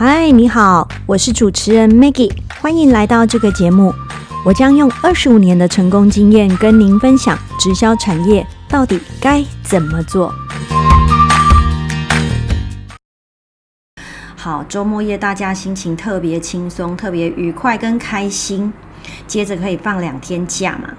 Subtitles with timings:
[0.00, 3.92] 嗨，你好，我是主持人 Maggie，欢迎来到这个节目。
[4.46, 10.32] 我将用二十五年的成功经验跟您分享直销产业到底该怎么做。
[14.36, 18.72] 好，周末夜大家心情特别轻松，特别愉快跟开心，
[19.26, 20.90] 接着可以放两天假嘛。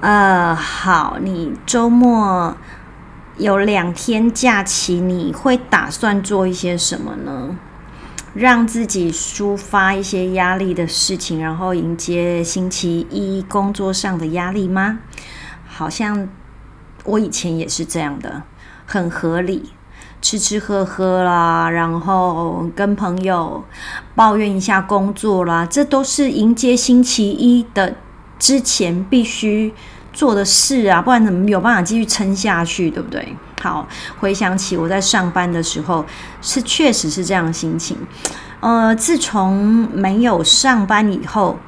[0.00, 2.56] 呃，好，你周末
[3.36, 7.58] 有两天假期，你会打算做一些什么呢？
[8.34, 15.00] 让自己抒发一些压力的事情，然后迎接星期一工作上的压力吗？
[15.66, 16.28] 好像
[17.04, 18.42] 我以前也是这样的，
[18.86, 19.72] 很合理，
[20.20, 23.64] 吃吃喝喝啦，然后跟朋友
[24.14, 27.96] 抱怨一下工作啦，这都是迎接星期一的
[28.38, 29.72] 之前必须
[30.18, 33.36] 做的事啊，不然怎么有办法继续撑下去，对不对？
[33.62, 33.86] 好，
[34.18, 36.04] 回想起我在上班的时候，
[36.42, 37.96] 是确实是这样的心情。
[38.58, 41.60] 呃，自从没有上班以后，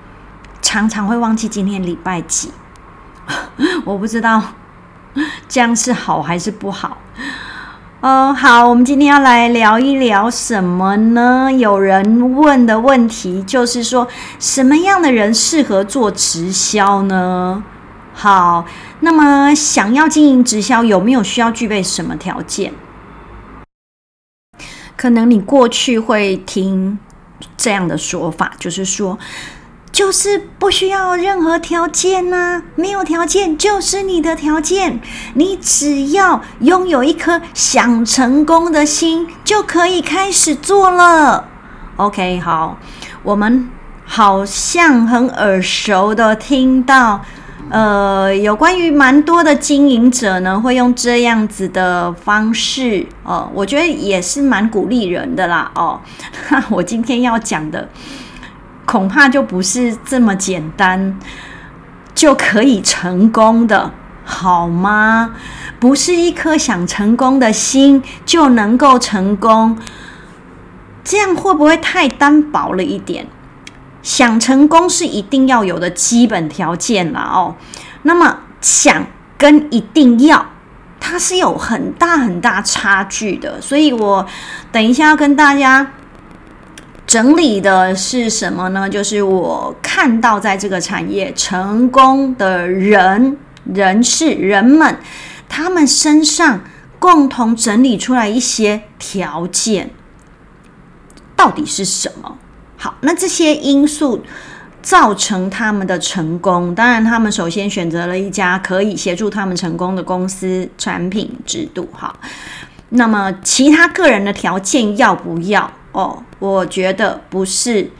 [0.60, 2.50] 常常会忘记今天礼拜几。
[3.86, 4.42] 我不知道
[5.48, 6.98] 这样是好还是不好。
[8.00, 11.48] 哦，好，我们今天要来聊一聊什么呢？
[11.52, 14.08] 有人问的问题就是说，
[14.40, 17.62] 什么样的人适合做直销呢？
[18.20, 18.66] 好，
[19.00, 22.74] 那么想要经营直销，有没有需要具备什么条件？
[24.94, 26.98] 可能你过去会听
[27.56, 29.18] 这样的说法，就是说，
[29.90, 35.00] 就是不需要任何条件呐，没有条件就是你的条件，
[35.32, 41.48] 你只要拥有一颗想成功的心，就可以开始做了。
[41.96, 42.76] OK，好，
[43.22, 43.70] 我们
[44.04, 47.24] 好像很耳熟的听到。
[47.70, 56.00] 呃，有关于蛮多的经营者呢，会用这样子的方式哦，我觉得也是蛮鼓励人的啦哦。
[56.68, 57.88] 我今天要讲的，
[58.84, 61.16] 恐怕就不是这么简单
[62.12, 63.92] 就可以成功的，
[64.24, 65.36] 好吗？
[65.78, 69.78] 不是一颗想成功的心就能够成功，
[71.04, 73.28] 这样会不会太单薄了一点？
[74.02, 77.56] 想成功是一定要有的基本条件了哦。
[78.02, 79.06] 那么想
[79.36, 80.46] 跟一定要，
[80.98, 83.60] 它是有很大很大差距的。
[83.60, 84.26] 所以我
[84.72, 85.92] 等一下要跟大家
[87.06, 88.88] 整理的是什么呢？
[88.88, 94.96] 就是我看到在这个产业成功的人、人士、人们，
[95.48, 96.60] 他们身上
[96.98, 99.90] 共同整理出来一些条件，
[101.34, 102.38] 到底是什么？
[102.82, 104.24] 好，那这些因素
[104.80, 106.74] 造成他们的成功。
[106.74, 111.86] 当然，他们首先选择了一家可以协助他们成功的公司、产品、制度。
[111.92, 112.16] 哈，
[112.88, 115.70] 那么其他个人的条件要不要？
[115.92, 117.90] 哦，我觉得不是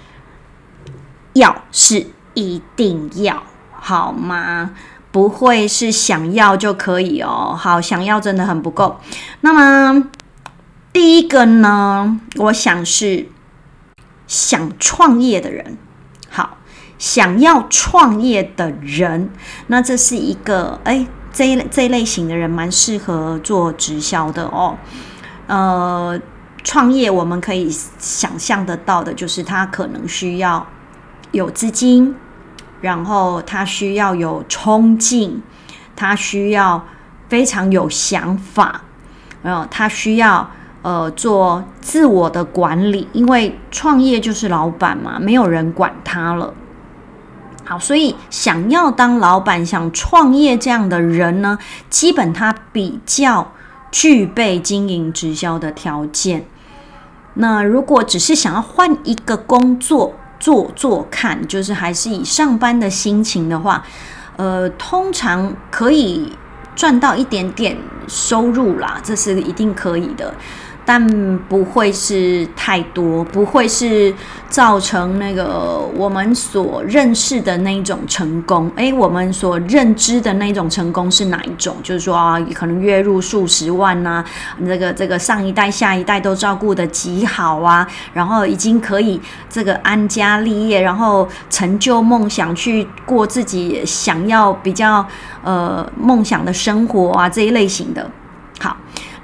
[1.35, 3.43] 要，是一定要，
[3.73, 4.71] 好吗？
[5.13, 7.55] 不会是想要就可以哦。
[7.55, 8.99] 好，想要真的很不够。
[9.43, 10.09] 那么
[10.91, 13.29] 第一个呢，我想是。
[14.31, 15.77] 想创业的人，
[16.31, 16.57] 好，
[16.99, 19.29] 想要创业的人，
[19.67, 24.79] 那这是一个哎，这一这一类型的人蛮适合做直销的哦。
[25.49, 26.17] 呃，
[26.63, 30.65] 创业我们可以想象得到的，就是他可能需要
[31.33, 32.15] 有资金，
[32.83, 35.43] 然后他需要有冲劲，
[35.97, 36.87] 他需要
[37.29, 38.83] 非常有想法，
[39.43, 40.49] 然后他需要。
[40.83, 46.55] 呃，做自我的管理，因为创业就是老板嘛，没有人管他了。
[47.65, 51.59] 好，所以想要当老板、想创业这样的人呢，
[51.89, 53.53] 基本他比较
[53.91, 56.47] 具备经营直销的条件。
[57.35, 63.85] 那如果只是想要换一个工作做做看，就是还是以上班的心情的话，
[64.37, 66.33] 呃，通常可以
[66.75, 67.77] 赚到一点点
[68.09, 70.35] 收入啦，这是一定可以的。
[70.85, 74.13] 但不会是太多，不会是
[74.49, 78.71] 造成那个我们所认识的那一种成功。
[78.77, 81.77] 诶，我们所认知的那种成功是哪一种？
[81.83, 84.25] 就是说啊，可能月入数十万呐，
[84.67, 95.07] 这个这个上一代、下一代都照顾的极好啊，然后已经可以这个安家立业，然后成就梦想，去过自己想要比较
[95.45, 98.11] 呃梦想的生活啊这一类型的。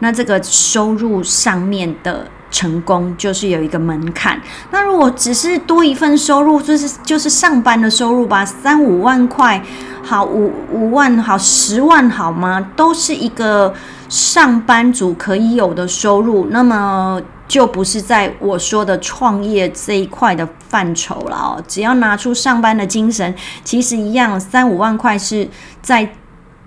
[0.01, 4.41] 那这个收入上面的成功就是有一个门槛。
[4.71, 9.63] 那如果只是多一份收入，就是就是上班的收入吧，三五万块，
[10.03, 12.71] 好五五万好十万好吗？
[12.77, 13.75] 都是一个
[14.09, 21.65] 上班族可以有的收入，那么就不是在我说的创业这一块的范畴了哦。
[21.67, 23.35] 只要拿出上班的精神，
[23.65, 25.49] 其实一样，三五万块是
[25.81, 26.13] 在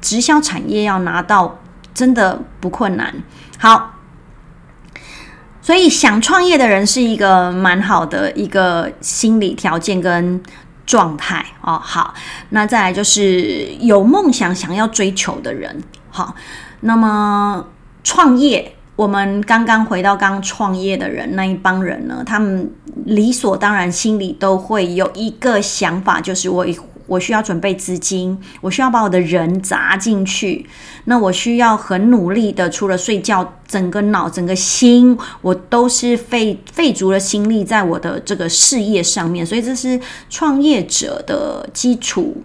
[0.02, 1.59] 直销产业要拿到，
[1.94, 3.14] 真的不困难。
[3.58, 3.96] 好。
[5.62, 10.42] 所以想创业的人是一个蛮好的一个心理条件跟
[10.84, 11.80] 状态哦。
[11.80, 12.12] 好，
[12.50, 15.84] 那再来就是有梦想想要追求的人。
[16.10, 16.34] 好，
[16.80, 17.64] 那么
[18.04, 22.72] 创业，我们刚刚回到刚创业的人那一帮人呢，他们
[23.06, 26.66] 理所当然心里都会有一个想法，就是我。
[27.10, 30.66] 我需要准备资金，我需要把我的人砸进去。
[31.06, 39.46] 那我需要很努力的，除了睡觉，整个脑、整个心，我都是费费足了心力在我的这个事业上面。
[39.46, 42.44] 所以这是创业者的基础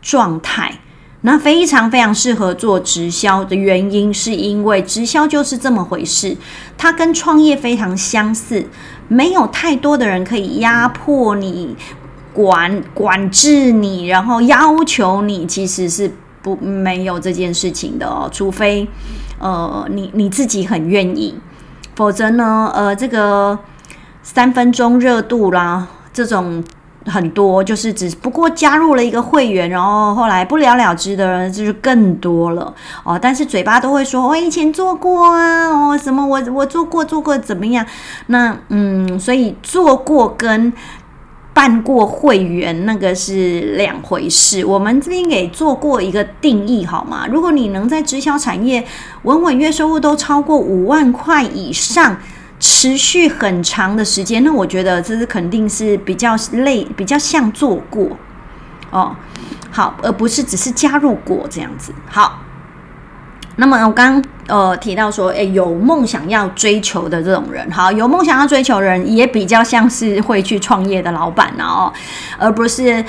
[0.00, 0.78] 状态。
[1.24, 6.36] 那非常非常适合做直销的原因，是因为直销就是这么回事，
[6.76, 8.66] 它跟创业非常相似，
[9.06, 11.76] 没有太多的人可以压迫你。
[12.32, 18.28] 管管制你，然后要求你，其实是不没有这件事情的哦。
[18.32, 18.88] 除非，
[19.38, 21.38] 呃，你你自己很愿意，
[21.94, 23.58] 否则呢，呃，这个
[24.22, 26.64] 三分钟热度啦，这种
[27.04, 32.72] 很多，就是只不过加入了一个会员，然后后来不了了之的人就是更多了
[33.04, 33.18] 哦。
[33.20, 37.84] 但是嘴巴都会说，我以前做过啊，哦，什么我我做过做过怎么样？
[38.28, 40.72] 那嗯，所以做过跟。
[41.54, 47.26] 办过会员那个是两回事，我们这边给做过一个定义好吗？
[47.30, 48.84] 如果你能在直销产业
[49.24, 52.16] 稳稳月收入都超过五万块以上，
[52.58, 58.16] 持续很长的时间，那我觉得这是肯定是比较累，比较像做过
[58.90, 59.14] 哦，
[59.70, 61.92] 好，而不是只是加入过这样子。
[62.06, 62.40] 好，
[63.62, 64.20] 那么我刚。
[64.48, 71.90] 呃，提到说，诶，有梦想要追求的这种人，好，有梦想要追求的人，也比较像是会去创业的老板哦，
[72.36, 73.02] 而不是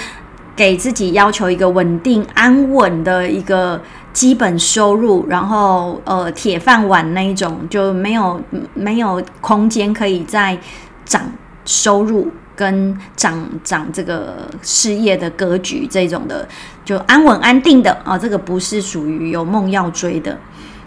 [0.56, 3.82] 给自己要求一个稳定安稳的一个
[4.14, 8.40] 基本收入，然后呃铁饭碗那一种，就没有
[8.76, 10.56] 没有空间可以再
[11.04, 11.24] 涨
[11.66, 16.48] 收入跟涨涨这个事业的格局这种的，
[16.86, 20.38] 就安稳安定的啊，这个不是属于有梦要追的，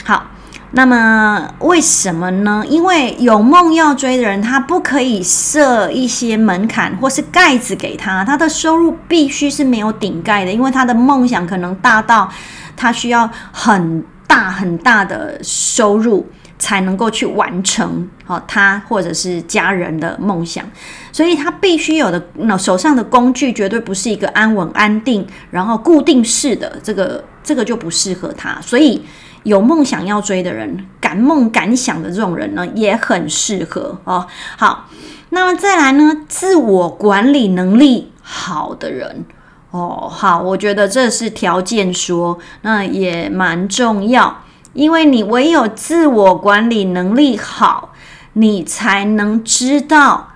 [0.05, 0.27] 好。
[0.73, 2.63] 那么为什么呢？
[2.69, 12.29] 因为有梦要追的人，他不可以设一些门槛或是盖子给他，他的收入必须是没有顶盖的，因为他的梦想可能大到
[12.77, 16.27] 他需要很大很大的收入
[16.59, 20.65] 才能够去完成好他或者是家人的梦想，
[21.13, 29.03] 所以他必须有的那手上的工具绝对不是一个安稳安定然后固定式的，这个这个就不适合他，所以。
[29.47, 34.27] 有梦想要追的人，敢梦敢想的这种人呢，也很适合哦。
[34.57, 34.89] 好，
[35.31, 39.25] 那么再来呢，自我管理能力好的人
[39.71, 44.43] 哦，好，我觉得这是条件说，那也蛮重要，
[44.77, 47.95] 因为你唯有自我管理能力好，
[48.35, 50.29] 你才能知道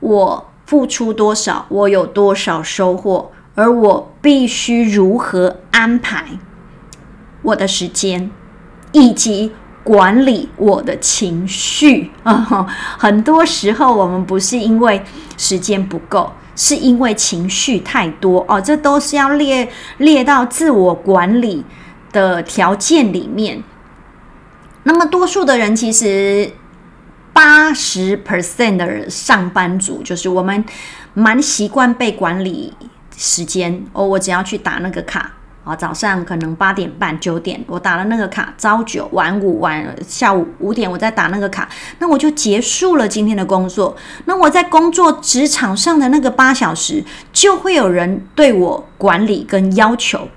[0.00, 6.24] 我付出多少，我有多少收获，而我必须如何安排
[7.42, 8.30] 我的时间。
[8.96, 9.50] 以及
[9.82, 12.64] 管理我的情绪啊，
[12.96, 15.02] 很多时候我们不是因为
[15.36, 21.64] 时间不够，是因为情绪太多哦，这都是要列列到自我管理
[22.12, 23.64] 的条件里面。
[24.84, 26.50] 那么多数的人其实
[27.32, 30.64] 八十 percent 的上班族，就是我们
[31.12, 32.72] 蛮习惯被管理
[33.16, 35.32] 时间哦，我只要去打那个卡。
[35.64, 41.66] 啊，早上可能八点半九点，我打了那个卡，朝九晚五，晚下午五点我再打那个卡，
[42.00, 43.96] 那我就结束了今天的工作。
[44.26, 50.28] 那我在工作职场上的那个八小时，就会有人对我管理跟要求，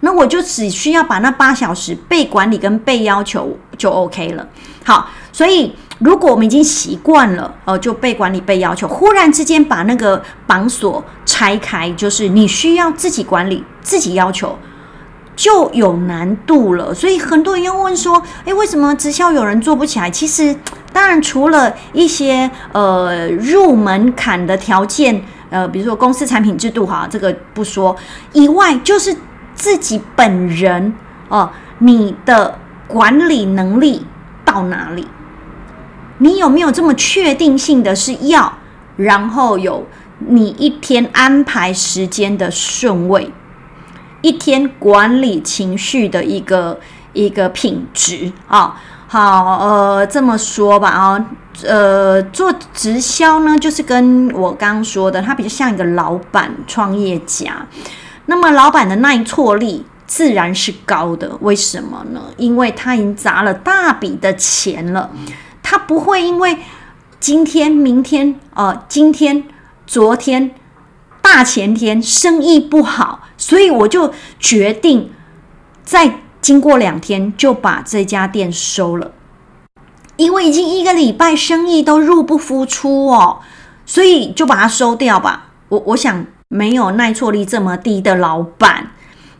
[0.00, 4.46] 那我就只需要把那八小时被管理跟被要求就 OK 了。
[4.84, 5.74] 好，所以。
[6.00, 14.58] 如果我们已经习惯了，哦，就被管理、被要求，忽然之间把那个绑锁拆开，就是你需要自己管理、自己要求，
[15.36, 16.94] 就有难度了。
[16.94, 20.56] 所以很多人要问说：“诶，为什么直销有人做不起来？”其实，
[20.90, 27.94] 当然除了一些呃入门槛的条件，呃，比如说公司产品制度哈，这个不说
[28.32, 29.14] 以外，就是
[29.60, 30.94] 自己本人
[31.28, 31.50] 哦，
[31.80, 34.06] 你的管理能力
[34.42, 35.06] 到哪里？
[36.16, 38.54] 你有没有这么确定性的是要，
[38.96, 39.86] 然后有
[40.18, 43.30] 你一天安排时间的顺位，
[44.22, 46.80] 一天管理情绪的一个
[47.12, 48.80] 一个品质啊。
[49.08, 51.26] 好，呃，这么说吧，啊，
[51.64, 57.66] 呃，做直销呢，就是跟我刚刚说的，他比较像一个老板、创业家。
[58.30, 61.36] 那么，老板的耐挫力自然是高的。
[61.40, 62.26] 为什么呢？
[62.36, 65.10] 因为他已经砸了大笔的钱了，
[65.64, 66.58] 他不会因为
[67.18, 69.42] 今天、明天、呃，今天、
[69.84, 70.52] 昨天、
[71.20, 75.10] 大前天生意不好，所以我就决定
[75.82, 76.20] 再。
[76.40, 79.12] 经过两天就把这家店收了，
[80.16, 83.40] 因为已经一个礼拜生意都入不敷出哦，
[83.84, 85.48] 所以就把它收掉吧。
[85.68, 88.90] 我我想没有耐挫力这么低的老板，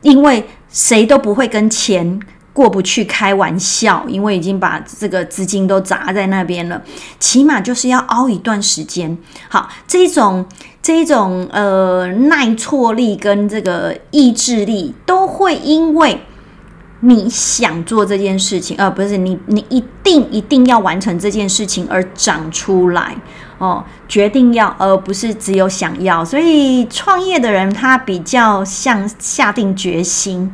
[0.03, 2.21] 因为谁都不会跟钱
[2.53, 6.81] 过不去开玩笑，因为已经把这个资金都砸在那边了，
[7.19, 9.19] 起码就是要熬一段时间。
[9.49, 10.47] 好，这种
[10.81, 16.21] 这种呃耐挫力跟这个意志力都会因为。
[17.03, 23.17] 你想做这件事情，呃，不是你，你一定一定要完成这件事情而长出来
[23.61, 26.25] 哦，决定要，而不是只有想要。
[26.25, 30.53] 所以创业的人他比较像下定决心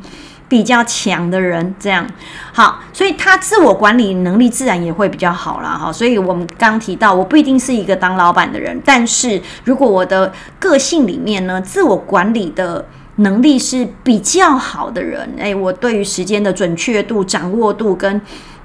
[0.49, 2.07] 比较强的人，这样
[2.53, 5.71] 好，所以他自我管理能力自然也会比较好啦。
[5.71, 5.91] 哈。
[5.91, 12.85] 所以我们刚提到，我不一定是一个当老板的人，但是如果我的个性里面呢，自我管理的。
[13.19, 18.21] 能力是比较好的人，诶，我对于时间的准确度、掌握度跟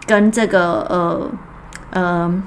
[0.06, 1.32] 跟这个呃
[1.92, 2.44] 呃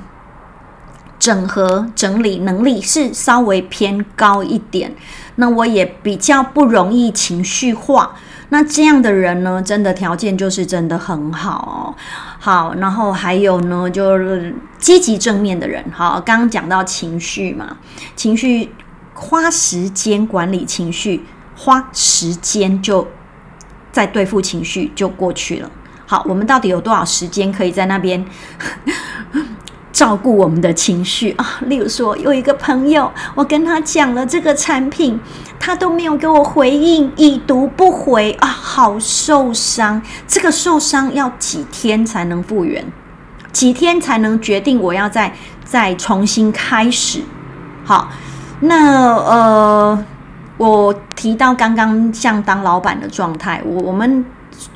[1.25, 4.95] 整合整理能力是稍微偏高一点。
[5.37, 8.15] 那我也比较不容易情绪化。
[8.51, 11.97] 那这样的人呢，真的条件就是真的很好。
[12.39, 15.83] 好，然后还有呢，就是积极正面的人。
[15.91, 17.79] 好，刚刚讲到情绪嘛，
[18.15, 18.75] 情绪
[19.15, 21.25] 花时间管理情绪。
[21.57, 23.09] 花时间就
[23.91, 25.71] 在对付情绪就过去了。
[26.05, 28.23] 好，我们到底有多少时间可以在那边
[29.95, 31.61] 照顾我们的情绪啊？
[31.67, 35.19] 例如说，有一个朋友，我跟他讲了这个产品，
[35.61, 40.03] 他都没有给我回应，已读不回啊，好受伤。
[40.27, 42.85] 这个受伤要几天才能复原？
[43.53, 45.33] 几天才能决定我要再
[45.65, 47.23] 再重新开始？
[47.85, 48.11] 好，
[48.61, 50.05] 那呃。
[50.57, 54.25] 我提到刚刚像当老板的状态，我我们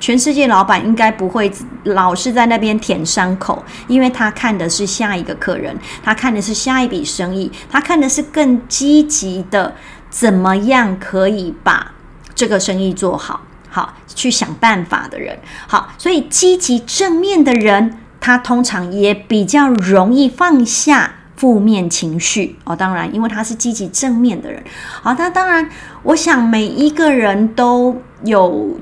[0.00, 1.50] 全世界老板应该不会
[1.84, 9.74] 老是在那边舔伤口，因为他看的是下一个客人，他看的是下一笔生意，他看的是更积极的
[10.10, 11.92] 怎么样可以把
[12.34, 21.14] 这个生意做好，好去想办法的人，好，所以积极正面的人，他通常也比较容易放下。
[21.38, 24.60] 负面情绪哦，当然，因为他是积极正面的人。
[25.00, 25.70] 好，那当然，
[26.02, 28.76] 我想每一个人都有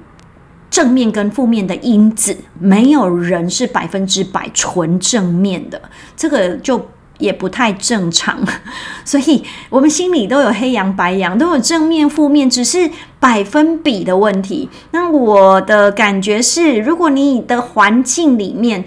[0.77, 5.81] 正面跟负面的因子，没有人是百分之百纯正面的，
[6.15, 8.39] 这个就也不太正常。
[9.03, 14.69] 所以，我们心里都有黑羊白羊，都有正面负面，只是百分比的问题。
[14.91, 18.85] 那我的感觉是，如果你的环境里面，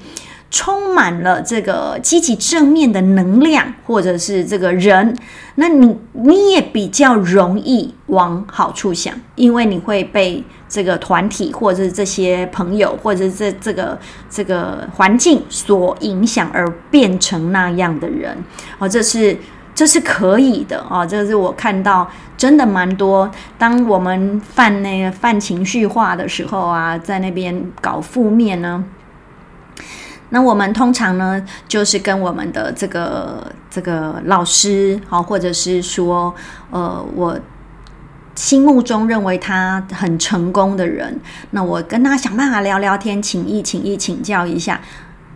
[0.52, 5.16] 充满了这个积极正面的能量，或者是这个人，
[5.56, 18.36] 那你你也比较容易往好处想，因为你会被这个团体或者是这些朋友或者是这这个这个环境所影响而变成那样的人
[18.80, 19.38] 哦，这是
[19.76, 23.30] 这是可以的哦，这是我看到真的蛮多。
[23.58, 28.84] 当我们犯那个犯情绪化的时候啊，在那边搞负面呢。
[30.32, 36.34] 那我们通常呢，就是跟我们的这个这个老师，好，或者是说，
[36.70, 37.40] 呃，我
[38.36, 41.20] 心目中认为他很成功的人，
[41.52, 44.80] 那我跟他想办法聊聊天，请意请意请教一下，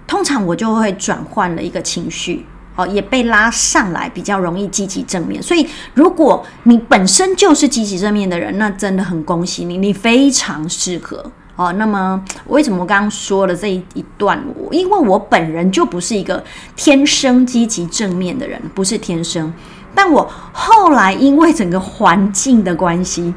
[0.05, 2.45] 通常我就会转换了一个情绪，
[2.75, 5.41] 哦，也被拉上来，比较容易积极正面。
[5.41, 11.31] 所以，如果你本身就是积极正面的人，那真的很恭喜你，你非常适合。
[11.55, 14.43] 哦，那么为什么我刚刚说了这一一段？
[14.55, 16.43] 我因为我本人就不是一个
[16.75, 19.53] 天生积极正面的人，不是天生。
[19.93, 23.31] 但我后来因为整个环境的关系，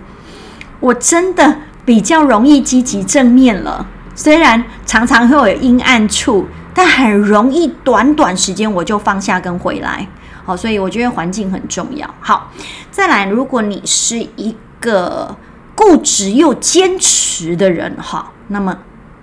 [0.80, 3.86] 我真的比较容易积极正面了。
[4.14, 10.08] 虽然常常会有阴暗处，但很容易短短时间我就放下跟回来。
[10.46, 12.08] 好，所以我觉得环境很重要。
[12.20, 12.50] 好，
[12.90, 15.36] 再来，如果你是一个。
[15.76, 18.76] 固执又坚持的人，哈，那么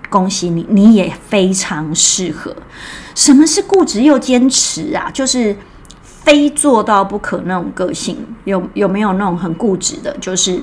[0.09, 2.55] 恭喜你，你也非常适合。
[3.15, 5.09] 什么是固执又坚持啊？
[5.11, 5.57] 就是
[6.01, 8.25] 非做到不可那种个性。
[8.45, 10.15] 有有没有那种很固执的？
[10.21, 10.61] 就是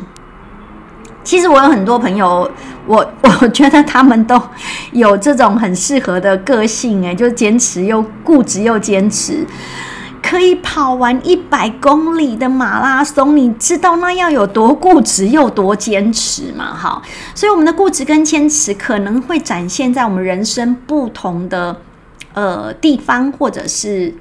[1.22, 2.50] 其实我有很多朋友，
[2.86, 3.06] 我
[3.42, 4.40] 我觉得他们都
[4.92, 9.44] 有这种很适合的个性，诶，就是坚持又固执又坚持，
[10.22, 13.36] 可以跑完一百公里的马拉松。
[13.36, 16.76] 你知道那要有多固执又多坚持吗？
[16.76, 17.02] 哈，
[17.34, 21.80] 所以我们的固执跟坚持可能会展现在我们人生不同的
[22.34, 24.14] 呃地方，或者是。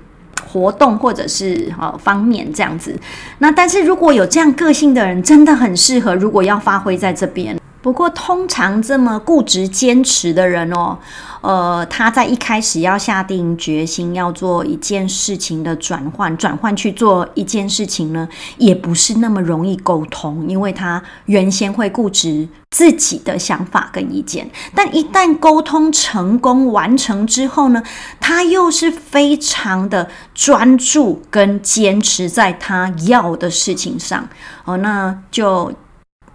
[0.51, 2.97] 活动或者是呃方面这样子，
[3.37, 6.15] 那但是如果有这样个性的人，真的很适合。
[6.15, 7.58] 如果要发挥在这边。
[7.81, 10.97] 不过，通常这么固执坚持的人哦，
[11.39, 27.81] 呃，他在一开始要下定决心要做一件事情的转换，转换去做一件事情呢，也不是那么容易沟通，因为他原先会固执自己的想法跟意见，但一旦沟通成功完成之后呢，
[28.19, 34.27] 他又是非常的专注跟坚持在他要的事情上
[34.65, 35.73] 哦，那就。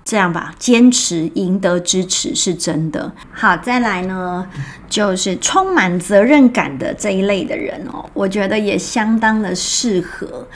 [0.04, 3.11] 这样吧，坚持赢得支持是真的。
[3.32, 4.46] 好，再来呢，
[4.88, 10.46] 就是充满责任感的这一类的人哦，我觉得也相当的适合。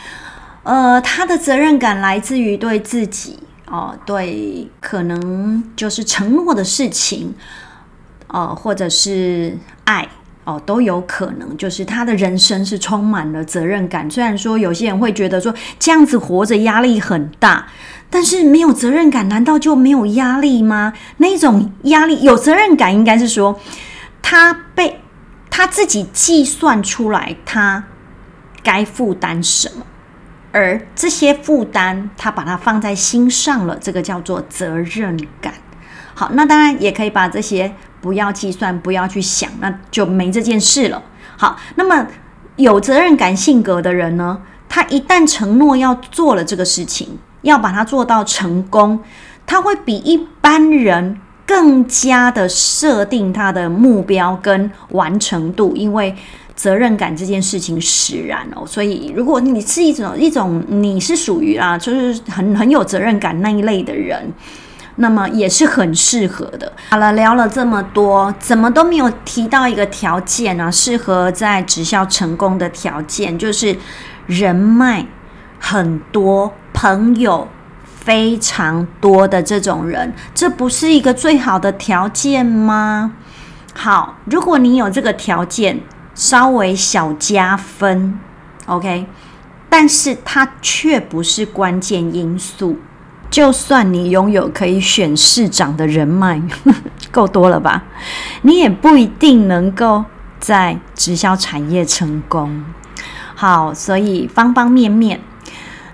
[0.64, 7.34] 呃，他的责任感来自于对自己哦，对可能就是承诺的事情
[8.26, 10.06] 哦，或者是爱
[10.48, 11.56] 哦，都有可能。
[11.56, 14.10] 就是他的人生是充满了责任感。
[14.10, 17.66] 虽然说有些人会觉得说这样子活着压力很大。
[18.10, 20.94] 但是没有责任感，难道就没有压力吗？
[21.18, 23.60] 那种压力，有责任感应该是说，
[24.22, 25.02] 他被
[25.50, 27.84] 他自己计算出来，他
[28.62, 29.84] 该负担什么，
[30.52, 35.52] 而这些负担他把它放在心上了，这个叫做责任感。
[36.14, 41.02] 好，那当然也可以把这些不要计算，不要去想，那就没这件事了。
[41.36, 42.06] 好，那么
[42.56, 47.18] 有责任感性格的人呢，他一旦承诺要做了这个事情。
[47.42, 48.98] 要把它做到成功，
[49.46, 56.12] 他会比一般人更加的设定他的目标跟完成度，因为
[56.56, 58.66] 责任感这件事情使然哦。
[58.66, 64.30] 所以，如果你是一种一种你是属于啊，就是很很有责任感那一类的人，
[64.98, 66.72] 那么也是很适合的。
[66.90, 70.70] 好了，聊了这么多，怎么都没有提到一个条件啊？
[70.70, 73.76] 适合在直销成功的条件就是
[74.26, 75.04] 人脉
[75.58, 76.52] 很多。
[76.80, 77.48] 朋友
[77.82, 83.14] 非常多的这种人，这不是一个最好的条件吗？
[83.74, 85.80] 好，如果你有这个条件，
[86.14, 88.16] 稍微小加分
[88.66, 89.08] ，OK，
[89.68, 92.78] 但是它却不是关键因素。
[93.30, 96.40] 就算你拥有可以选市长的人脉，
[97.12, 97.84] 够多了吧？
[98.42, 100.04] 你也不一定能够
[100.40, 102.64] 在直销产业成功。
[103.34, 105.20] 好，所以方方面面。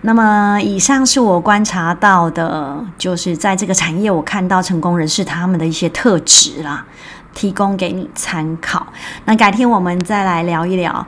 [0.06, 6.84] 那么，以上是我观察到的，就是在这个产业，我看到成功人士他们的一些特质啦，
[7.34, 8.86] 提供给你参考。
[9.24, 11.06] 那改天我们再来聊一聊。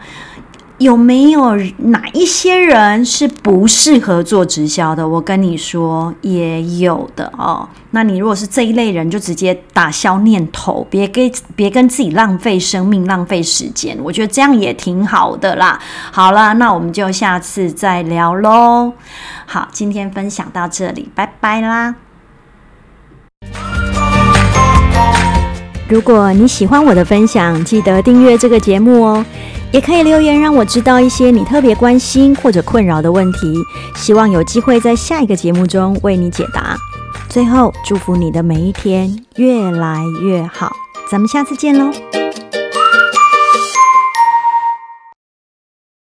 [0.78, 5.08] 有没有哪一些人是不适合做直销的？
[5.08, 7.68] 我跟你说，也有的哦。
[7.92, 13.96] 那你如果是这一类人，就直接打消念头，别跟别跟自己浪费生命、浪费时间。
[14.02, 15.80] 我觉得这样也挺好的啦。
[16.12, 18.92] 好了，那我们就下次再聊喽。
[19.46, 22.05] 好，今天分享到这里，拜拜啦。
[25.88, 29.24] 如果你喜欢我的分享，记得订阅这个节目哦。
[29.72, 33.54] 也可以留言让我知道一些你特别关心或者困扰的问题，
[33.94, 36.76] 希望有机会在下一个节目中为你解答。
[37.28, 40.72] 最后，祝福你的每一天越来越好，
[41.10, 41.90] 咱们下次见喽。